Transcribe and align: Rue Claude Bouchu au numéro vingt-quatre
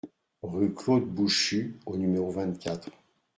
Rue 0.41 0.73
Claude 0.73 1.05
Bouchu 1.05 1.77
au 1.85 1.95
numéro 1.95 2.31
vingt-quatre 2.31 2.89